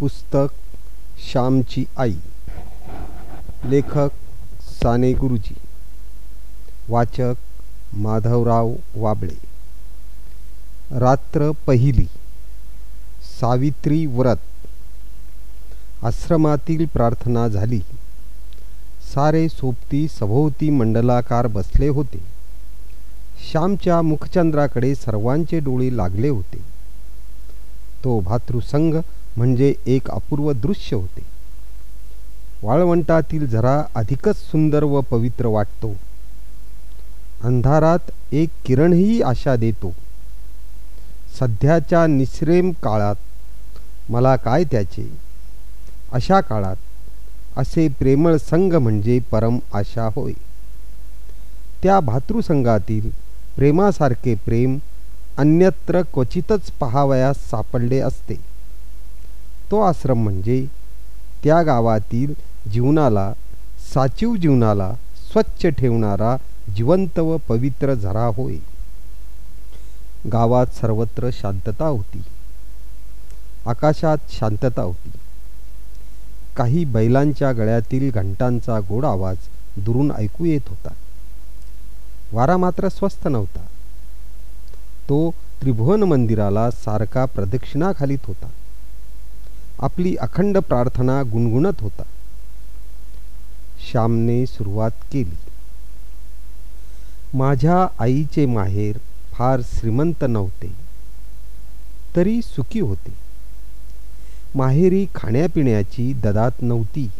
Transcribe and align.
पुस्तक 0.00 0.54
श्यामची 1.30 1.84
आई. 1.96 2.14
लेखक 3.64 4.08
साने 4.60 5.12
गुरुजी. 5.12 5.54
वाचक 6.88 7.34
माधवराव 7.92 8.72
वाबळे. 8.94 9.36
रात्र 10.98 11.50
पहिली. 11.66 12.06
सावित्री 13.40 14.06
व्रत. 14.06 14.36
आश्रमातील 16.02 16.86
प्रार्थना 16.86 17.48
झाली. 17.48 17.80
सारे 19.14 19.48
सोबती 19.48 20.08
सभोवती 20.08 20.70
मंडलाकार 20.70 21.46
बसले 21.46 21.88
होते. 21.88 22.18
श्यामच्या 23.50 24.02
मुखचंद्राकडे 24.02 24.94
सर्वांचे 24.94 25.58
डोळे 25.58 25.96
लागले 25.96 26.28
होते. 26.28 26.58
तो 28.04 28.20
भातृसंघ 28.20 28.96
म्हणजे 29.36 29.74
एक 29.86 30.10
अपूर्व 30.10 30.52
दृश्य 30.52 30.96
होते. 30.96 31.22
वाळवंटातील 32.62 33.46
झरा 33.46 33.82
अधिकच 33.94 34.36
सुंदर 34.36 34.84
व 34.84 35.00
पवित्र 35.00 35.46
वाटतो. 35.46 35.96
अंधारात 37.42 37.98
एक 38.32 38.48
किरणही 38.64 39.22
आशा 39.22 39.56
देतो. 39.56 39.94
सध्याच्या 41.40 42.06
निश्रेम 42.06 42.70
काळात 42.70 43.14
मला 44.08 44.36
काय 44.36 44.64
त्याचे? 44.64 45.18
अशा 46.12 46.40
काळात 46.40 46.76
असे 47.56 47.88
प्रेमळ 47.88 48.36
संघ 48.36 48.74
म्हणजे 48.74 49.18
परम 49.30 49.58
आशा 49.74 50.08
होय. 50.14 50.32
त्या 51.82 52.00
भातृसंघातील 52.00 53.10
प्रेमासारखे 53.56 54.34
प्रेम 54.34 54.78
अन्यत्र 55.38 56.02
क्वचितच 56.02 56.70
पहावयास 56.70 57.36
सापडले 57.36 57.98
असते. 57.98 58.55
तो 59.70 59.80
आश्रम 59.80 60.18
म्हणजे 60.18 60.66
त्या 61.44 61.62
गावातील 61.62 62.34
जीवनाला 62.70 63.32
साचीव 63.94 64.36
जीवनाला 64.36 64.92
स्वच्छ 65.32 65.66
ठेवणारा 65.66 66.36
जिवंत 66.76 67.18
व 67.18 67.36
पवित्र 67.48 67.94
झरा 67.94 68.24
होय. 68.24 68.54
गावात 70.32 70.66
सर्वत्र 70.66 71.30
शांतता 71.32 71.86
होती. 71.86 72.22
आकाशात 73.66 74.18
शांतता 74.28 74.82
होती. 74.82 75.10
काही 76.56 76.84
बैलांच्या 76.84 77.52
गळ्यातील 77.52 78.10
घंटांचा 78.10 78.80
गोड 78.80 79.04
आवाज 79.04 79.36
दुरून 79.76 80.12
ऐकू 80.16 80.44
येत 80.44 80.60
होता. 80.68 80.92
वारा 82.32 82.56
मात्र 82.56 82.88
स्वस्थ 82.88 83.28
नव्हता. 83.28 83.60
तो 85.08 85.30
त्रिभुवन 85.60 86.02
मंदिराला 86.02 86.70
सारखा 86.70 87.24
प्रदक्षिणा 87.24 87.92
घालीत 87.92 88.18
होता. 88.26 88.46
आपली 89.82 90.16
अखंड 90.16 90.58
प्रार्थना 90.58 91.22
गुणगुणत 91.22 91.80
होता. 91.80 92.02
श्यामने 93.90 94.46
सुरुवात 94.46 94.90
केली. 95.12 95.36
माझ्या 97.34 97.86
आईचे 97.98 98.46
माहेर 98.46 98.98
फार 99.32 99.60
श्रीमंत 99.64 100.24
नव्हते. 100.28 100.72
तरी 102.16 102.42
सुखी 102.42 102.80
होते. 102.80 103.12
माहेरी 104.54 105.06
खाण्यापिण्याची 105.14 106.12
ददात 106.12 106.50
नव्हती. 106.60 107.10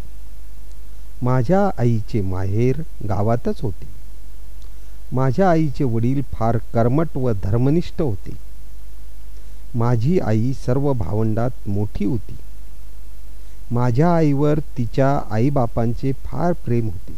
माझ्या 1.22 1.70
आईचे 1.78 2.22
माहेर 2.22 2.82
गावातच 3.08 3.60
होते. 3.60 3.86
माझ्या 5.12 5.50
आईचे 5.50 5.84
वडील 5.84 6.22
फार 6.32 6.56
कर्मट 6.56 7.08
व 7.16 7.32
धर्मनिष्ठ 7.32 8.00
होते. 8.00 8.46
माझी 9.74 10.20
आई 10.20 10.52
सर्व 10.52 10.92
भावंडात 10.92 11.68
मोठी 11.68 12.04
होती. 12.04 12.36
माझ्या 13.72 14.14
आईवर 14.14 14.58
तिच्या 14.78 15.08
आईबापांचे 15.30 16.12
फार 16.24 16.52
प्रेम 16.64 16.84
होते. 16.84 17.14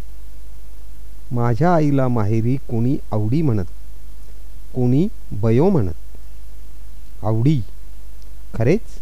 माझ्या 1.35 1.75
आईला 1.75 2.07
माहेरी 2.09 2.57
कोणी 2.69 2.97
आवडी 3.13 3.41
म्हणत 3.43 3.65
कोणी 4.75 5.07
बयो 5.41 5.69
म्हणत. 5.71 5.93
आवडी 7.23 7.61
खरेच 8.55 8.99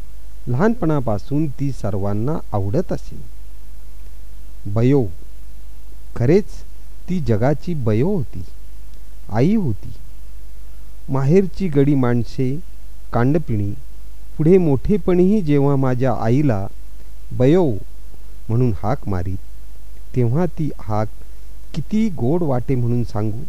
लहानपणापासून 0.47 1.47
ती 1.61 1.71
सर्वांना 1.73 2.39
आवडत 2.53 2.93
असे. 2.93 3.17
बयो 4.67 5.05
खरेच 6.17 6.45
ती 7.09 7.19
जगाची 7.21 7.75
बयो 7.75 8.09
होती 8.09 8.43
आई 9.29 9.55
होती. 9.55 9.93
माहेरची 11.09 11.69
गडी 11.69 11.95
माणसे 11.95 12.55
कांडपिणी 13.13 13.73
पुढे 14.37 14.59
मोठेपणीही 14.59 15.41
जेव्हा 15.43 15.77
माझ्या 15.77 16.13
आईला 16.15 16.67
बयो 17.33 17.73
म्हणून 18.49 18.73
हाक 18.83 19.09
मारीत 19.09 19.37
तेव्हा 20.17 20.47
ती 20.47 20.71
हाक 20.81 21.09
किती 21.75 22.09
गोड 22.09 22.43
वाटे 22.43 22.75
म्हणून 22.75 23.05
सांगू? 23.05 23.43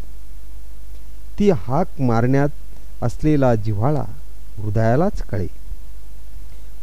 ती 1.40 1.50
हाक 1.50 2.02
मारण्यात 2.02 2.50
असलेला 3.02 3.56
जिव्हाळा 3.56 4.04
हृदयालाच 4.58 5.22
कळे. 5.22 5.48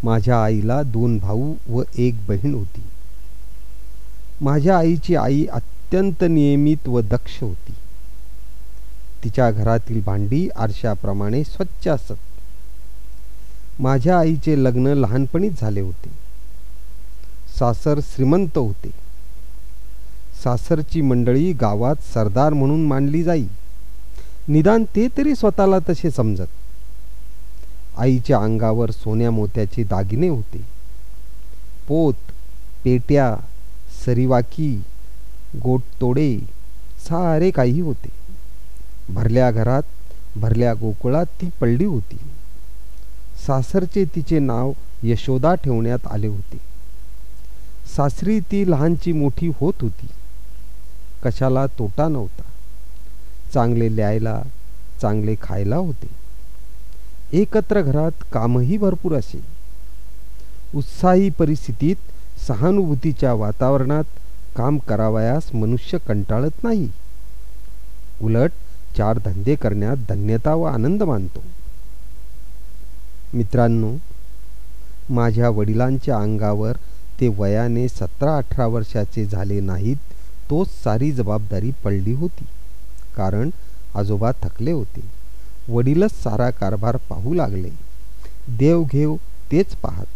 माझ्या 0.02 0.44
आईला 0.44 0.82
दोन 0.82 1.18
भाऊ 1.18 1.54
व 1.68 1.82
एक 1.98 2.14
बहीण 2.26 2.54
होती. 2.54 2.82
माझ्या 4.40 4.78
आईची 4.78 5.16
आई 5.16 5.46
अत्यंत 5.46 6.24
नियमित 6.24 6.88
व 6.88 7.00
दक्ष 7.00 7.42
होती. 7.42 7.74
तिच्या 9.24 9.50
घरातील 9.50 10.02
भांडी 10.04 10.48
आरशाप्रमाणे 10.56 11.44
स्वच्छ 11.44 11.88
असत. 11.88 12.12
माझ्या 13.78 14.18
आईचे 14.18 14.64
लग्न 14.64 14.86
लहानपणीच 14.86 15.60
झाले 15.60 15.80
होते. 15.80 16.23
सासर 17.58 18.00
श्रीमंत 18.02 18.58
होते. 18.58 18.90
सासरची 20.44 21.00
मंडळी 21.00 21.52
गावात 21.52 21.94
सरदार 22.14 22.52
म्हणून 22.52 22.86
मानली 22.86 23.22
जाई. 23.22 23.46
निदान 24.48 24.84
ते 24.84 25.08
तरी 25.16 25.34
स्वतःला 25.34 25.78
तसे 25.78 26.10
समजत. 26.10 26.48
आईच्या 27.98 28.38
अंगावर 28.38 28.90
सोन्या 28.90 29.30
मोत्याचे 29.30 29.82
दागिने 29.82 30.28
होते. 30.28 30.58
पोत 31.88 32.14
पेट्या 32.84 33.36
सरीवाकी 34.06 34.82
गोटतोडे 35.62 36.38
सारे 37.00 37.50
काही 37.50 37.80
होते. 37.80 38.08
भरल्या 39.08 39.50
घरात 39.50 39.82
भरल्या 40.36 40.74
गोकुळात 40.74 41.26
ती 41.26 41.48
पडली 41.60 41.84
होती. 41.84 42.16
सासरचे 43.46 44.04
तिचे 44.04 44.38
नाव 44.38 44.72
यशोदा 45.02 45.54
ठेवण्यात 45.54 46.06
आले 46.10 46.26
होते. 46.26 46.73
सासरी 47.96 48.40
ती 48.40 48.70
लहानची 48.70 49.12
मोठी 49.12 49.48
होत 49.48 49.72
होती. 49.80 50.06
कशाला 51.24 51.66
तोटा 51.66 52.08
नव्हता. 52.08 52.42
चांगले 53.54 53.94
ल्यायला 53.94 54.42
चांगले 55.00 55.34
खायला 55.42 55.76
होते. 55.76 56.06
एकत्र 57.32 57.82
घरात 57.82 58.10
कामही 58.32 58.76
भरपूर 58.76 59.16
असे. 59.16 59.40
उत्साही 60.74 61.30
परिस्थितीत 61.30 61.96
सहानुभूतीच्या 62.48 63.34
वातावरणात 63.34 64.04
काम 64.56 64.78
करावयास 64.78 65.54
मनुष्य 65.54 65.98
कंटाळत 65.98 66.64
नाही. 66.64 66.88
उलट 68.22 68.50
चार 68.96 69.18
धंदे 69.18 69.54
करण्यात 69.54 69.96
धन्यता 70.08 70.54
व 70.54 70.62
आनंद 70.62 71.02
मानतो. 71.02 71.42
मित्रांनो 73.34 73.94
माझ्या 75.10 75.50
वडिलांच्या 75.50 76.16
अंगावर 76.16 76.72
ते 77.20 77.28
वयाने 77.28 77.88
सतरा 77.88 78.36
अठरा 78.36 78.66
वर्षाचे 78.66 79.24
झाले 79.24 79.60
नाहीत 79.60 79.96
तोच 80.50 80.68
सारी 80.68 81.12
जबाबदारी 81.12 81.70
पडली 81.84 82.12
होती. 82.12 82.44
कारण 83.16 83.50
आजोबा 83.94 84.30
थकले 84.42 84.72
होते. 84.72 85.00
वडीलच 85.68 86.12
सारा 86.12 86.50
कारभार 86.50 86.96
पाहू 86.96 87.34
लागले. 87.34 87.70
देवघेव 88.48 89.16
तेच 89.52 89.76
पाहत. 89.76 90.06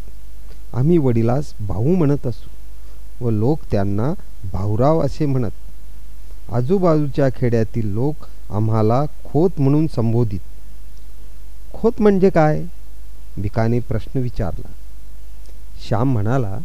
आम्ही 0.74 0.98
वडिलास 0.98 1.52
भाऊ 1.60 1.94
म्हणत 1.94 2.26
असू 2.26 2.50
व 3.24 3.30
लोक 3.30 3.58
त्यांना 3.70 4.12
भाऊराव 4.52 5.00
असे 5.00 5.26
म्हणत. 5.26 5.50
आजूबाजूच्या 6.52 7.28
खेड्यातील 7.36 7.86
लोक 7.86 8.26
आम्हाला 8.50 9.04
खोत 9.04 9.50
म्हणून 9.58 9.86
संबोधित. 9.86 10.40
खोत 11.74 11.92
म्हणजे 12.00 12.30
काय? 12.30 12.64
भिकाने 13.38 13.80
प्रश्न 13.80 14.20
विचारला. 14.20 14.70
श्याम 15.88 16.12
म्हणाला 16.12 16.58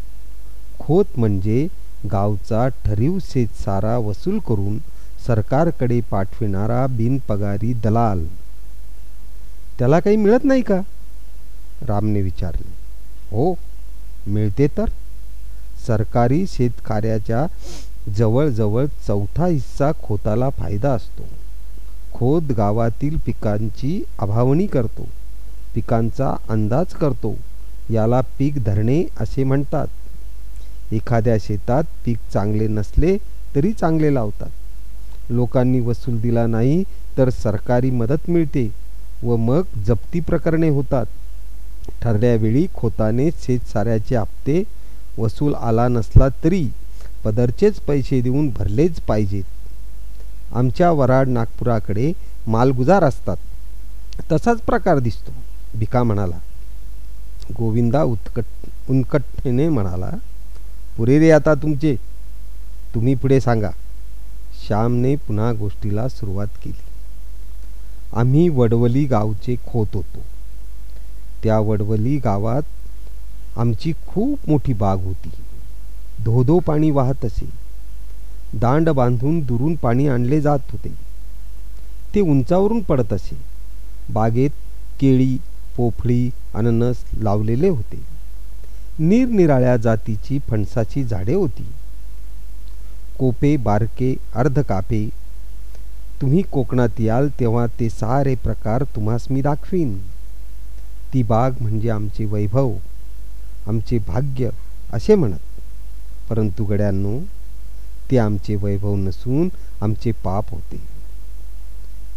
खोत 0.85 1.06
म्हणजे 1.18 1.68
गावचा 2.12 2.68
ठरीव 2.68 3.19
सारा 3.35 3.97
वसूल 3.97 4.39
करून 4.39 4.77
सरकारकडे 5.27 6.01
पाठविणारा 6.01 6.88
बिनपगारी 6.88 7.74
दलाल. 7.74 8.25
त्याला 9.80 10.00
काही 10.00 10.15
मिळत 10.15 10.44
नाही 10.44 10.62
का? 10.62 10.81
रामने 11.81 12.21
विचारले. 12.21 12.68
हो 13.31 13.53
मिळते 14.27 14.68
तर. 14.68 14.85
सरकारी 15.88 16.47
शेतकऱ्याच्या 16.47 17.45
जवळजवळ 18.18 18.85
चौथा 19.07 19.45
हिस्सा 19.45 19.91
खोताला 20.03 20.50
फायदा 20.50 20.94
असतो. 20.94 21.24
खोत 22.13 22.41
गावातील 22.41 23.18
पिकांची 23.18 24.03
अभावणी 24.19 24.68
करतो. 24.68 25.07
पिकांचा 25.75 26.35
अंदाज 26.50 26.85
करतो. 26.85 27.35
याला 27.89 28.21
पीक 28.21 28.63
धरणे 28.63 29.06
असे 29.19 29.44
म्हणतात. 29.44 29.88
एखाद्या 30.95 31.36
शेतात 31.42 31.84
पीक 32.06 32.18
चांगले 32.34 32.68
नसले 32.68 33.18
तरी 33.56 33.72
चांगले 33.72 34.13
लावतात. 34.13 34.50
लोकांनी 35.30 35.80
वसूल 35.80 36.19
दिला 36.22 36.45
नाही 36.48 36.84
तर 37.18 37.30
सरकारी 37.30 37.90
मदत 37.92 38.30
मिळते 38.30 38.69
व 39.24 39.36
मग 39.36 39.62
जप्ती 39.86 40.19
प्रकरणे 40.19 40.69
होतात. 40.69 41.06
ठरल्यावेळी 42.01 42.66
खोताने 42.74 43.30
शेतसाऱ्याचे 43.42 44.16
हप्ते 44.16 44.63
वसूल 45.18 45.54
आला 45.56 45.88
नसला 45.88 46.28
तरी 46.44 46.68
पदरचेच 47.24 47.80
पैसे 47.80 48.22
देऊन 48.22 48.50
भरलेच 48.50 49.00
पाहिजेत. 49.01 49.44
आमच्या 50.56 50.92
वराड 50.92 51.28
नागपुराकडे 51.28 52.12
मालगुजार 52.48 53.04
असतात. 53.04 53.38
तसाच 54.31 54.62
प्रकार 54.62 55.00
दिसतो. 55.00 55.31
भिका 55.75 56.04
म्हणाला 56.04 56.40
गोविंदा 57.57 58.04
उत्कट 58.04 58.44
उनकट्ठेने 58.90 59.68
म्हणाला 59.69 60.10
पुरे 60.98 61.19
रे 61.19 61.31
आता 61.31 61.54
तुमचे. 61.54 61.95
तुम्ही 62.95 63.16
पुढे 63.16 63.40
सांगा. 63.40 63.69
श्यामने 64.68 65.16
पुन्हा 65.16 65.54
गोष्टीला 65.54 66.07
सुरुवात 66.07 66.48
केली. 66.63 66.81
आम्ही 68.16 68.50
वडवली 68.50 69.06
गावचे 69.06 69.56
खोत 69.56 69.88
होतो. 69.94 70.19
त्या 71.44 71.60
वडवली 71.60 72.18
गावात 72.18 72.62
आमची 73.57 73.94
खूप 74.07 74.40
मोठी 74.48 74.74
बाग 74.74 74.98
होती. 74.98 75.30
धोधो 76.24 76.60
पाणी 76.60 76.92
वाहत 76.92 77.25
असे. 77.25 77.50
दांड 78.54 78.90
बांधून 78.90 79.40
दुरून 79.40 79.75
पाणी 79.75 80.07
आणले 80.07 80.42
जात 80.42 80.60
होते. 80.72 80.90
ते 82.16 82.22
उंचावरून 82.22 82.81
पडत 82.81 83.13
असे. 83.13 83.38
बागेत 84.10 84.50
केळी 85.00 85.38
पोफळी 85.75 86.30
अननस 86.54 86.95
लावलेले 87.18 87.69
होते. 87.69 88.12
निरनिराळ्या 89.00 89.78
जातीची 89.78 90.40
फणसाची 90.40 91.04
झाडे 91.04 91.34
होती. 91.34 91.66
कोपे 93.19 93.57
बारके 93.57 94.16
अर्धकापे 94.36 95.10
तुम्ही 96.22 96.42
कोकणात 96.42 97.00
याल 97.00 97.30
तेव्हा 97.40 97.66
ते 97.80 97.90
सारे 97.90 98.36
प्रकार 98.36 98.84
तुम्हास 98.84 99.28
मी 99.30 99.42
दाखवीन. 99.42 99.98
ती 101.13 101.24
बाग 101.24 101.51
म्हणजे 101.62 101.90
आमचे 101.90 102.25
वैभव 102.25 102.74
आमचे 103.68 103.98
भाग्य 103.98 104.50
असे 104.94 105.16
म्हणत. 105.16 105.40
परंतु 106.30 106.63
गड्यांनो 106.63 107.19
ते 108.12 108.18
आमचे 108.18 108.56
वैभव 108.56 108.95
नसून 108.95 109.50
आमचे 109.81 110.12
पाप 110.12 110.50
होते. 110.50 110.80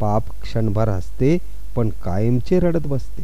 पाप 0.01 0.23
क्षणभर 0.43 0.89
असते 0.89 1.39
पण 1.77 1.89
कायमचे 1.89 2.61
रडत 2.61 2.87
बसते. 2.87 3.23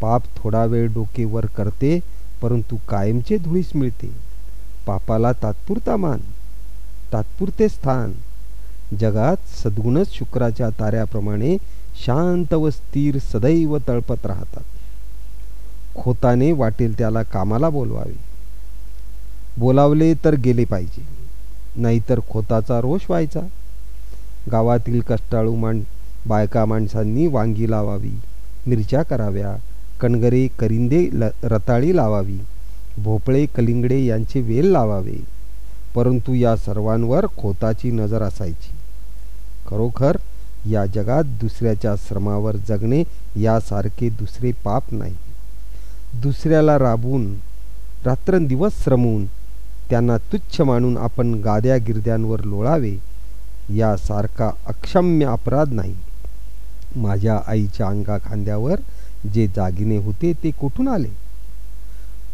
पाप 0.00 0.22
थोडा 0.36 0.64
वेळ 0.64 0.86
डोके 0.86 1.24
वर 1.24 1.46
करते 1.46 2.00
परंतु 2.42 2.76
कायमचे 2.88 3.36
धुळीस 3.38 3.70
मिळते. 3.74 4.10
पापाला 4.86 5.32
तात्पुरता 5.32 5.96
मान 5.96 6.18
तात्पुरते 7.12 7.68
स्थान. 7.68 8.12
जगात 9.00 9.36
सद्गुणच 9.64 10.12
शुक्राच्या 10.12 10.68
ताऱ्याप्रमाणे 10.70 11.56
शांत 12.04 12.52
व 12.52 12.70
स्थिर 12.70 13.18
सदैव 13.18 13.76
तळपत 13.88 14.26
राहतात. 14.26 14.62
खोताने 15.94 16.52
वाटेल 16.52 16.98
त्याला 16.98 17.22
कामाला 17.22 17.68
बोलवावे. 17.68 18.16
बोलावले 19.56 20.14
तर 20.14 20.34
गेले 20.34 20.64
पाहिजे 20.64 21.04
नाहीतर 21.76 22.20
खोताचा 22.30 22.80
रोष 22.80 23.00
व्हायचा. 23.08 23.40
गावातील 24.52 25.00
कष्टाळू 25.00 25.54
माण 25.54 25.80
बायका 26.26 26.64
माणसांनी 26.64 27.26
वांगी 27.26 27.70
लावावी 27.70 28.20
मिरच्या 28.66 29.02
कराव्या 29.02 29.56
कणगरे 30.00 30.46
करिंदे 30.46 31.08
ल 31.12 31.22
रताळी 31.42 31.96
लावावी. 31.96 32.38
भोपळे 32.98 33.46
कलिंगडे 33.46 34.04
यांचे 34.04 34.40
वेल 34.40 34.66
लावावे. 34.66 35.24
परंतु 35.94 36.32
या 36.34 36.56
सर्वांवर 36.56 37.26
खोताची 37.26 37.90
नजर 37.90 38.22
असायची. 38.22 38.72
खरोखर 39.68 40.16
या 40.70 40.86
जगात 40.86 41.24
दुसऱ्याच्या 41.24 41.94
श्रमावर 41.96 42.56
जगणे 42.56 43.02
यासारखे 43.36 44.08
दुसरे 44.08 44.52
पाप 44.52 44.82
नाही. 44.92 45.16
दुसऱ्याला 46.14 46.78
राबून 46.78 47.34
रात्रंदिवस 48.06 48.84
श्रमून 48.84 49.26
त्यांना 49.90 50.16
तुच्छ 50.16 50.60
मानून 50.60 50.98
आपण 50.98 51.34
गाद्या 51.34 51.76
गिरद्यांवर 51.76 52.40
लोळावे 52.40 52.96
यासारखा 53.76 54.50
अक्षम्य 54.66 55.26
अपराध 55.26 55.72
नाही. 55.72 55.96
माझ्या 56.96 57.40
आईच्या 57.46 57.86
अंगा 57.86 58.18
खांद्यावर 58.18 58.74
जे 59.34 59.46
जागिने 59.46 59.96
होते 59.96 60.32
ते 60.32 60.50
कुठून 60.50 60.88
आले? 60.88 61.08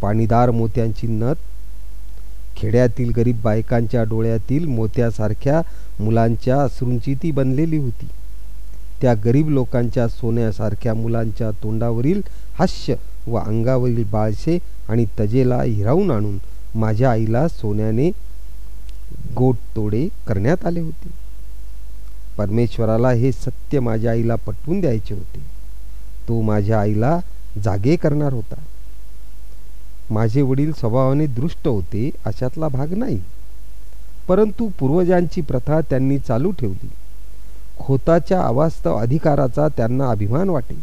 पाणीदार 0.00 0.50
मोत्यांची 0.50 1.06
नथ 1.06 1.34
खेड्यातील 2.56 3.10
गरीब 3.10 3.40
बायकांच्या 3.42 4.04
डोळ्यातील 4.04 4.66
मोत्यासारख्या 4.66 5.62
मुलांच्या 6.00 6.62
अश्रूंची 6.62 7.14
ती 7.14 7.30
बनलेली 7.30 7.76
होती. 7.76 8.08
त्या 9.02 9.14
गरीब 9.14 9.48
लोकांच्या 9.48 10.08
सोन्यासारख्या 10.08 10.94
मुलांच्या 10.94 11.50
तोंडावरील 11.50 12.20
हास्य 12.58 12.94
व 13.26 13.36
अंगावरील 13.36 14.04
बाळसे 14.04 14.58
आणि 14.88 15.04
तजेला 15.20 15.62
हिरावून 15.62 16.10
आणून 16.10 16.38
माझ्या 16.74 17.10
आईला 17.10 17.48
सोन्याने 17.48 18.10
गोट 19.36 19.56
तोडे 19.76 20.08
करण्यात 20.26 20.66
आले 20.66 20.80
होते. 20.80 21.10
परमेश्वराला 22.38 23.10
हे 23.10 23.32
सत्य 23.32 23.80
माझ्या 23.80 24.10
आईला 24.10 24.34
पटवून 24.34 24.80
द्यायचे 24.80 25.14
होते. 25.14 25.55
तो 26.28 26.40
माझ्या 26.40 26.80
आईला 26.80 27.18
जागे 27.64 27.96
करणार 27.96 28.32
होता. 28.32 28.54
माझे 30.10 30.42
वडील 30.42 30.72
स्वभावाने 30.72 31.26
दृष्ट 31.26 31.68
होते 31.68 32.10
अशातला 32.24 32.68
भाग 32.68 32.94
नाही. 32.94 33.22
परंतु 34.28 34.70
पूर्वजांची 34.78 35.40
प्रथा 35.40 35.80
त्यांनी 35.80 36.18
चालू 36.18 36.50
ठेवली. 36.50 36.88
खोताच्या 37.78 38.42
अवास्तव 38.42 38.96
अधिकाराचा 38.96 39.68
त्यांना 39.68 40.10
अभिमान 40.10 40.48
वाटे. 40.48 40.74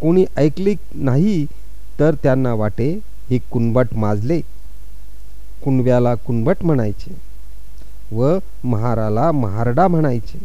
कोणी 0.00 0.24
ऐकले 0.36 0.74
नाही 0.94 1.46
तर 2.00 2.14
त्यांना 2.14 2.54
वाटे 2.54 2.98
हे 3.30 3.38
कुणबट 3.38 3.86
माजले. 3.92 4.40
कुणव्याला 5.64 6.14
कुणबट 6.14 6.56
म्हणायचे 6.62 7.16
व 8.16 8.38
महाराला 8.64 9.32
महारडा 9.32 9.88
म्हणायचे. 9.88 10.38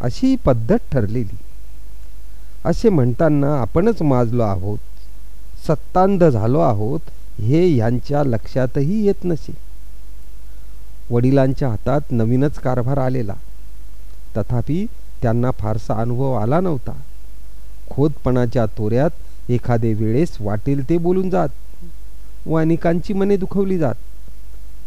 अशी 0.00 0.36
पद्धत 0.36 0.78
ठरलेली. 0.92 1.36
असे 2.64 2.88
म्हणताना 2.88 3.60
आपणच 3.60 4.02
माजलो 4.02 4.42
आहोत. 4.42 4.78
सत्तांध 5.68 6.24
झालो 6.24 6.60
आहोत 6.60 7.00
हे 7.40 7.76
यांच्या 7.76 8.24
लक्षातही 8.24 9.06
येत 9.06 9.24
नसे. 9.24 9.52
वडिलांच्या 11.10 11.68
हातात 11.68 12.00
नवीनच 12.10 12.58
कारभार 12.58 12.98
आलेला. 12.98 13.34
तथापि 14.36 14.86
त्यांना 15.22 15.50
फारसा 15.50 15.94
अनुभव 15.94 16.32
आला 16.32 16.60
नव्हता. 16.60 16.92
खोदपणाच्या 17.90 18.66
तोऱ्यात 18.66 19.10
एखादे 19.50 19.94
वेळेस 19.94 20.36
वाटेल 20.40 20.88
ते 20.88 20.98
बोलून 20.98 21.30
जात. 21.30 21.48
व 22.46 22.54
अनेकांची 22.56 23.12
मने 23.12 23.36
दुखवली 23.36 23.78
जात. 23.78 23.94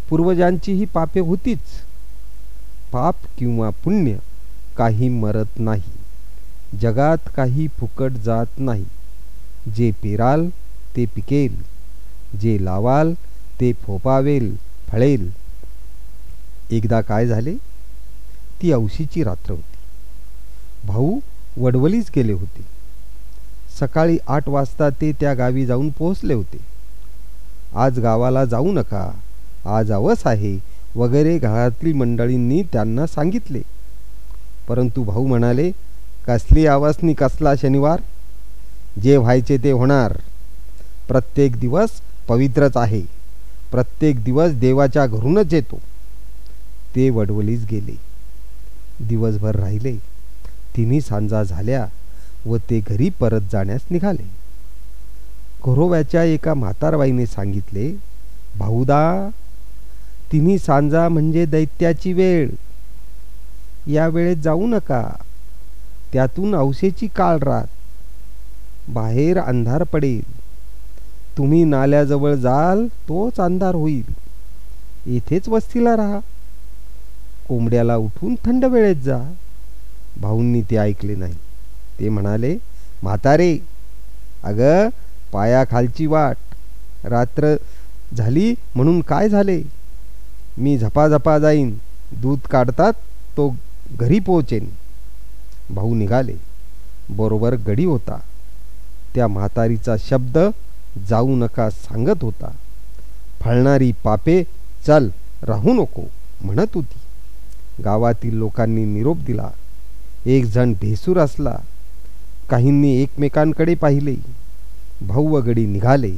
पूर्वजांची 0.09 0.73
ही 0.73 0.85
पापे 0.85 1.19
होतीच. 1.19 1.59
पाप 2.91 3.15
किंवा 3.37 3.69
पुण्य 3.69 4.17
काही 4.77 5.09
मरत 5.09 5.59
नाही. 5.59 5.96
जगात 6.75 7.17
काही 7.35 7.67
फुकट 7.67 8.11
जात 8.11 8.45
नाही. 8.57 8.85
जे 9.75 9.91
पेराल 9.91 10.49
ते 10.95 11.05
पिकेल. 11.05 11.63
जे 12.37 12.65
लावाल 12.65 13.13
ते 13.61 13.73
फोपावेल 13.73 14.57
फळेल. 14.87 15.31
एकदा 16.71 17.01
काय 17.01 17.27
झाले? 17.27 17.55
ती 18.61 18.71
औशीची 18.71 19.23
रात्र 19.23 19.51
होती. 19.51 19.77
भाऊ 20.87 21.19
वडवलीच 21.57 22.11
गेले 22.15 22.33
होते. 22.33 22.65
सकाळी 23.79 24.17
आठ 24.27 24.49
वाजता 24.49 24.89
ते 24.89 25.11
त्या 25.11 25.33
गावी 25.33 25.65
जाऊन 25.65 25.89
पोहोचले 25.89 26.33
होते. 26.33 26.57
आज 27.75 27.99
गावाला 27.99 28.45
जाऊ 28.45 28.71
नका. 28.71 29.11
आज 29.65 29.91
अवस 29.91 30.17
आहे. 30.25 30.59
वगैरे 30.95 31.37
घरातील 31.37 31.93
मंडळींनी 31.93 32.63
त्यांना 32.63 33.07
सांगितले. 33.07 33.61
परंतु 34.67 35.03
भाऊ 35.03 35.27
म्हणाले 35.27 35.71
कसली 36.27 36.65
आवासनी 36.65 37.13
कसला 37.13 37.53
शनिवार? 37.55 38.01
जे 39.03 39.17
व्हायचे 39.17 39.57
ते 39.57 39.71
होणार. 39.71 40.13
प्रत्येक 41.07 41.59
दिवस 41.59 41.89
पवित्रच 42.27 42.77
आहे. 42.77 43.01
प्रत्येक 43.71 44.23
दिवस 44.23 44.51
देवाच्या 44.51 45.05
घरूनच 45.07 45.53
येतो. 45.53 45.79
ते 46.95 47.09
वडवलीस 47.09 47.65
गेले. 47.71 47.95
दिवसभर 48.99 49.55
राहिले. 49.55 49.95
तिन्ही 50.77 51.01
सांजा 51.01 51.43
झाल्या 51.43 51.85
व 52.45 52.57
ते 52.57 52.79
घरी 52.79 53.09
परत 53.09 53.41
जाण्यास 53.51 53.81
निघाले. 53.89 54.27
घरोव्याच्या 55.65 56.23
एका 56.23 56.53
म्हातारबाईने 56.53 57.25
सांगितले 57.25 57.91
भाऊदा 58.55 59.29
तिन्ही 60.31 60.57
सांजा 60.57 61.09
म्हणजे 61.09 61.45
दैत्याची 61.45 62.13
वेळ. 62.13 62.49
या 63.87 64.07
वेळेत 64.07 64.37
जाऊ 64.37 64.67
नका. 64.67 65.15
त्यातून 66.13 66.55
अवशेची 66.55 67.07
काळ 67.07 67.37
रात 67.37 67.67
बाहेर 68.89 69.39
अंधार 69.39 69.83
पडेल. 69.83 70.21
तुम्ही 71.37 71.63
नाल्याजवळ 71.63 72.33
जाल 72.33 72.87
तोच 72.87 73.39
अंधार 73.39 73.75
होईल. 73.75 74.13
इथेच 75.05 75.49
वस्तीला 75.49 75.97
राहा. 75.97 76.19
कोंबड्याला 77.47 77.95
उठून 77.95 78.35
थंड 78.45 78.65
वेळेत 78.65 78.95
जा. 78.95 79.33
भाऊंनी 80.21 80.61
ते 80.61 80.77
ऐकले 80.77 81.15
नाही. 81.15 81.33
ते 81.99 82.09
म्हणाले 82.09 82.57
म्हातारे 83.03 83.57
अगं 84.43 84.89
पायाखालची 85.31 86.05
वाट. 86.05 86.37
रात्र 87.03 87.55
झाली 88.17 88.55
म्हणून 88.75 89.01
काय 89.01 89.29
झाले? 89.29 89.61
मी 90.57 90.77
झपाझपा 90.77 91.39
जाईन. 91.39 91.77
दूध 92.11 92.39
काढतात 92.39 92.93
तो 93.37 93.55
घरी 93.99 94.19
पोहोचेन. 94.19 94.69
भाऊ 95.69 95.95
निघाले. 95.95 96.35
बरोबर 97.09 97.55
गडी 97.55 97.85
होता. 97.85 98.19
त्या 99.15 99.27
म्हातारीचा 99.27 99.95
शब्द 99.97 100.37
जाऊ 101.07 101.35
नका 101.35 101.69
सांगत 101.69 102.23
होता. 102.23 102.51
फळणारी 103.41 103.91
पापे 104.03 104.43
चल 104.87 105.09
राहू 105.43 105.73
नको 105.73 106.03
म्हणत 106.41 106.67
होती. 106.75 106.99
गावातील 107.83 108.35
लोकांनी 108.35 108.85
निरोप 108.85 109.17
दिला. 109.17 109.49
एक 110.25 110.45
जण 110.45 110.73
भेसूर 110.73 111.17
असला. 111.17 111.55
काहींनी 112.49 113.01
एकमेकांकडे 113.01 113.75
पाहिले. 113.75 114.15
भाऊ 115.01 115.27
व 115.27 115.39
गडी 115.39 115.65
निघाले. 115.65 116.11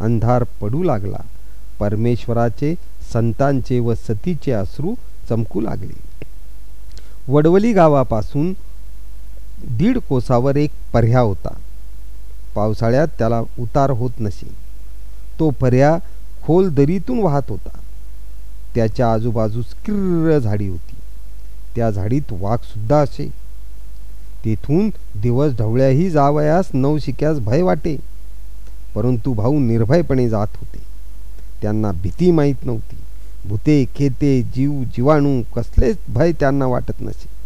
अंधार 0.00 0.44
पडू 0.60 0.82
लागला. 0.82 1.22
परमेश्वराचे 1.78 2.74
संतांचे 3.12 3.78
व 3.80 3.94
सतीचे 3.94 4.52
अश्रू 4.52 4.94
चमकू 5.28 5.60
लागले. 5.60 6.08
वडवली 7.28 7.72
गावापासून 7.72 8.52
दीड 9.66 9.98
कोसावर 9.98 10.56
एक 10.56 10.70
पर्या 10.92 11.20
होता. 11.20 11.54
पावसाळ्यात 12.54 13.08
त्याला 13.08 13.40
उतार 13.58 13.90
होत 13.90 14.10
नसे. 14.20 14.48
तो 15.38 15.50
पर्या 15.50 15.98
खोल 16.42 16.68
दरीतून 16.68 17.20
वाहत 17.20 17.42
होता. 17.48 17.78
त्याच्या 18.74 19.12
आजूबाजूस 19.12 19.66
किर्र 19.84 20.38
झाडी 20.38 20.68
होती. 20.68 20.96
त्या 21.76 21.90
झाडीत 21.90 22.32
वाघ 22.32 22.58
सुद्धा 22.58 23.00
असे. 23.00 23.28
तेथून 24.44 24.88
दिवस 25.14 25.52
ढवळ्याही 25.58 26.10
जावयास 26.10 26.66
नवशिक्यास 26.74 27.38
भय 27.38 27.62
वाटे. 27.62 27.96
परंतु 28.94 29.32
भाऊ 29.32 29.58
निर्भयपणे 29.58 30.28
जात 30.28 30.46
होते. 30.56 30.78
त्यांना 31.62 31.92
भीती 31.92 32.30
माहीत 32.30 32.54
नव्हती. 32.62 32.96
भूते 33.48 33.84
खेते 33.94 34.42
जीव 34.42 34.82
जीवाणू 34.84 35.42
कसलेच 35.56 35.96
भय 36.08 36.32
त्यांना 36.32 36.66
वाटत 36.66 37.00
नसे. 37.00 37.37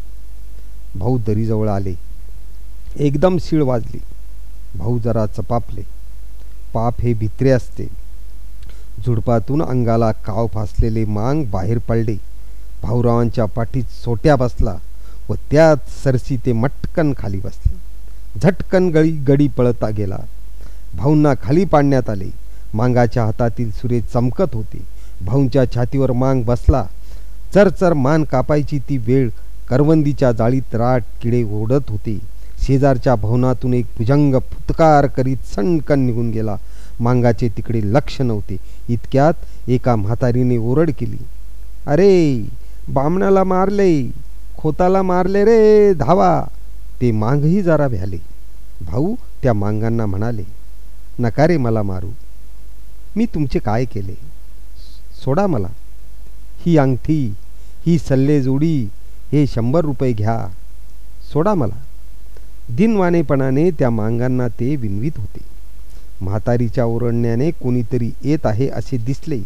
भाऊ 0.94 1.18
दरीजवळ 1.18 1.68
आले. 1.68 1.94
एकदम 2.96 3.37
शिळ 3.40 3.62
वाजली. 3.62 4.00
भाऊ 4.75 4.99
जरा 4.99 5.26
चपापले. 5.26 5.82
पाप 6.75 6.94
हे 7.00 7.14
भित्रे 7.14 7.50
असते. 7.50 7.87
झुडपातून 9.06 9.62
अंगाला 9.62 10.12
काव 10.12 10.46
फासलेले 10.46 11.04
मांग 11.04 11.44
बाहेर 11.44 11.78
पडले. 11.78 12.16
भाऊरावांच्या 12.82 13.44
पाठीत 13.44 13.84
सोट्या 13.84 14.37
बसला 14.37 14.76
व 15.28 15.34
त्यात 15.50 15.76
सरसी 16.04 16.37
ते 16.37 16.52
मटकन 16.52 17.12
खाली 17.18 17.38
बसले. 17.38 17.76
झटकन 18.42 18.88
गळी 18.88 19.11
गडी 19.11 19.49
पळता 19.49 19.88
गेला. 19.88 20.18
भाऊंना 20.94 21.34
खाली 21.42 21.64
पाडण्यात 21.64 22.11
आले. 22.11 22.30
मांगाच्या 22.75 23.25
हातातील 23.25 23.70
सुरे 23.70 24.00
चमकत 24.00 24.54
होते. 24.54 24.82
भाऊंच्या 25.25 25.64
छातीवर 25.75 26.12
मांग 26.12 26.42
बसला. 26.42 26.87
चरचर 27.54 27.92
मान 27.92 28.25
कापायची 28.25 28.78
ती 28.78 28.96
वेळ 28.96 29.28
करवंदीच्या 29.73 30.31
जाळीत 30.33 30.75
राट 30.75 31.02
किडे 31.23 31.43
ओढत 31.43 31.91
होते. 31.91 32.19
शेजारच्या 32.62 33.14
भवनातून 33.14 33.75
एक 33.75 33.87
भुजंग 33.99 34.35
फुतकार 34.50 35.07
करीत 35.07 35.47
सणकन 35.55 36.00
निघून 36.00 36.31
गेला. 36.31 36.57
मांगाचे 37.00 37.49
तिकडे 37.49 37.81
लक्ष 37.85 38.21
नव्हते. 38.21 38.57
इतक्यात 38.88 39.71
एका 39.71 39.97
म्हातारीने 39.97 40.57
ओरड 40.57 40.91
केली 40.99 41.17
अरे 41.87 42.12
बामणाला 42.88 43.45
मारले 43.45 43.91
खोताला 44.59 45.02
मारले 45.02 45.45
रे 45.45 45.93
धावा. 45.95 46.45
ते 47.00 47.11
मांगही 47.11 47.62
जरा 47.62 47.88
भ्याले 47.88 48.19
भाऊ 48.87 49.14
त्या 49.43 49.52
मांगांना 49.52 50.07
म्हणाले 50.07 50.45
नका 51.19 51.47
रे 51.47 51.57
मला 51.57 51.83
मारू. 51.83 52.11
मी 53.17 53.26
तुमचे 53.35 53.59
काय 53.59 53.85
केले? 53.85 54.14
सोडा 55.25 55.47
मला. 55.47 55.69
ही 56.67 56.76
अंगठी 56.79 57.35
ही 57.87 57.99
सल्ले 57.99 58.43
जोडी 58.43 58.88
हे 59.32 59.46
शंभर 59.46 59.80
रुपये 59.80 60.12
घ्या. 60.12 60.48
सोडा 61.32 61.54
मला. 61.54 61.82
दिनवानेपणाने 62.68 63.70
त्या 63.70 63.90
मांगांना 63.90 64.48
ते 64.48 64.76
विनवीत 64.76 65.12
होते. 65.16 65.40
म्हातारीच्या 66.20 66.84
ओरडण्याने 66.84 67.50
कोणीतरी 67.50 68.10
येत 68.22 68.38
आहे 68.44 68.68
असे 68.68 68.96
दिसले. 68.96 69.38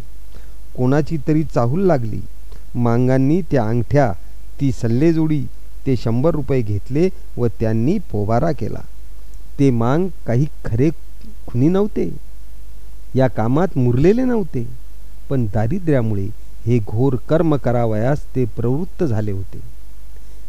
कोणाची 0.77 1.17
तरी 1.29 1.45
चाहूल 1.45 1.81
लागली. 1.81 2.21
मांगांनी 2.75 3.43
त्या 3.51 3.65
अंगठ्या 3.65 4.13
ती 4.61 4.73
सल्लेजोडी 4.73 5.43
ते 5.87 5.97
शंभर 5.97 6.31
रुपये 6.31 6.63
घेतले 6.63 7.09
व 7.37 7.47
त्यांनी 7.47 7.99
पोबारा 7.99 8.53
केला. 8.53 8.81
ते 9.59 9.71
मांग 9.71 10.09
काही 10.27 10.47
खरे 10.65 10.91
खुनी 11.47 11.69
नव्हते. 11.69 12.17
या 13.15 13.29
कामात 13.29 13.79
मुरलेले 13.79 14.25
नव्हते. 14.25 14.67
पण 15.31 15.47
दारिद्र्यामुळे 15.47 16.27
हे 16.67 16.79
घोर 16.79 17.17
कर्म 17.29 17.57
करावयास 17.57 18.25
ते 18.37 18.45
प्रवृत्त 18.45 19.05
झाले 19.05 19.33
होते. 19.33 19.76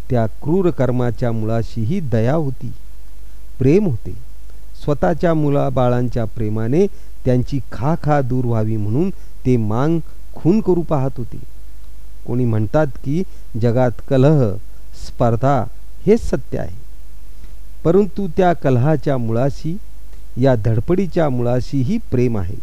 त्या 0.09 0.25
क्रूर 0.25 0.69
कर्माच्या 0.69 1.31
मुळाशीही 1.31 1.99
दया 1.99 2.33
होती. 2.33 2.73
प्रेम 3.59 3.85
होते. 3.85 4.11
स्वतःच्या 4.83 5.33
मुलाबाळांच्या 5.33 6.25
प्रेमाने 6.25 6.87
त्यांची 7.25 7.59
खा 7.71 7.95
खा 8.03 8.21
दूर 8.21 8.45
व्हावी 8.45 8.77
म्हणून 8.77 9.09
ते 9.45 9.57
मांग 9.57 9.99
खून 10.33 10.61
करू 10.61 10.81
पाहत 10.81 11.09
होते. 11.17 11.37
कोणी 12.25 12.45
म्हणतात 12.45 12.87
की 12.87 13.23
जगात 13.61 13.91
कलह 14.09 14.55
स्पर्धा 15.07 15.63
हेच 16.05 16.21
सत्य 16.29 16.59
आहे. 16.59 16.77
परंतु 17.83 18.27
त्या 18.37 18.53
कलहाच्या 18.53 19.17
मुळाशी 19.17 19.77
या 20.37 20.55
धडपडीच्या 20.55 21.29
मुळाशीही 21.29 21.97
प्रेम 21.97 22.37
आहे. 22.37 22.55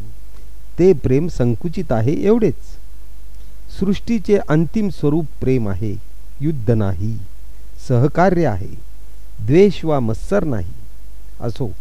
ते 0.78 0.92
प्रेम 0.92 1.28
संकुचित 1.28 1.92
आहे 1.92 2.12
एवढेच. 2.12 2.54
सृष्टीचे 3.80 4.38
अंतिम 4.48 4.88
स्वरूप 4.88 5.24
प्रेम 5.40 5.68
आहे. 5.68 5.96
युद्ध 6.40 6.70
नाही. 6.70 7.18
सहकार्य 7.88 8.46
आहे. 8.46 8.74
द्वेष 9.46 9.84
वा 9.84 10.00
मत्सर 10.00 10.44
नाही. 10.44 10.72
असो. 11.40 11.72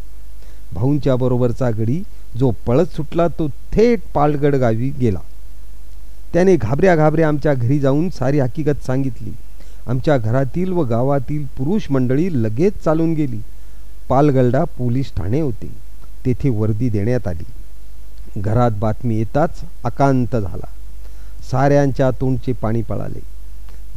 भाऊंच्या 0.74 1.16
बरोबरचा 1.16 1.70
गडी 1.70 2.04
जो 2.38 2.52
पळत 2.52 2.86
सुटला 2.86 3.28
तो 3.28 3.48
थेट 3.48 4.00
पालगड 4.14 4.56
गावी 4.56 4.90
गेला. 4.90 5.20
त्याने 6.34 6.56
घाबऱ्या 6.56 6.96
घाबऱ्या 6.96 7.28
आमच्या 7.28 7.54
घरी 7.54 7.80
जाऊन 7.80 8.10
सारी 8.10 8.40
हकीकत 8.40 8.86
सांगितली. 8.86 9.32
आमच्या 9.88 10.18
घरातील 10.18 10.72
व 10.72 10.84
गावातील 10.84 11.46
पुरुष 11.46 11.92
मंडळी 11.92 12.44
लगेच 12.44 12.74
चालून 12.84 13.14
गेली. 13.14 13.40
पालगल्डा 14.10 14.64
पोलीस 14.64 15.14
ठाणे 15.16 15.42
होते. 15.42 15.68
तेथे 16.26 16.50
वर्दी 16.50 16.90
देण्यात 16.90 17.28
आली. 17.28 17.44
घरात 18.42 18.72
बातमी 18.80 19.16
येताच 19.16 19.62
अकांत 19.84 20.36
झाला. 20.36 20.68
साऱ्यांच्या 21.52 22.12
तोंडचे 22.12 22.52
पाणी 22.52 22.82
पळाले. 22.82 23.20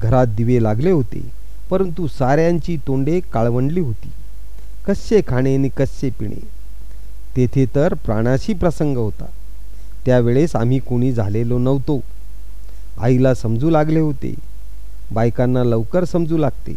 घरात 0.00 0.26
दिवे 0.26 0.62
लागले 0.62 0.90
होते. 0.90 1.45
परंतु 1.70 2.06
साऱ्यांची 2.06 2.76
तोंडे 2.76 3.20
काळवंडली 3.20 3.80
होती. 3.80 4.10
कसे 4.86 5.20
खाणे 5.28 5.56
आणि 5.56 5.68
कसे 5.68 6.10
पिणे? 6.10 6.56
तेथे 7.36 7.66
तर 7.74 7.94
प्राणाशी 7.94 8.54
प्रसंग 8.54 8.96
होता. 8.96 9.26
त्यावेळेस 10.06 10.56
आम्ही 10.56 10.78
कोणी 10.78 11.12
झालेलो 11.12 11.58
नव्हतो. 11.58 12.00
आईला 13.00 13.34
समजू 13.34 13.70
लागले 13.70 14.00
होते. 14.00 14.34
बायकांना 15.10 15.64
लवकर 15.64 16.04
समजू 16.04 16.36
लागते. 16.36 16.74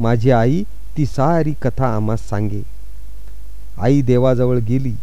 माझी 0.00 0.30
आई 0.30 0.62
ती 0.96 1.06
सारी 1.06 1.52
कथा 1.62 1.86
आम्हास 1.86 2.28
सांगे. 2.28 2.62
आई 3.78 4.00
देवाजवळ 4.02 4.58
गेली. 4.58 4.94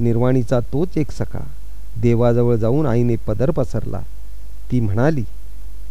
निर्वाणीचा 0.00 0.60
तोच 0.60 0.88
एक 0.96 1.10
सखा. 1.10 1.46
देवाजवळ 2.02 2.56
जाऊन 2.56 2.86
आईने 2.86 3.16
पदर 3.16 3.50
पसरला. 3.50 4.00
ती 4.70 4.80
म्हणाली 4.80 5.24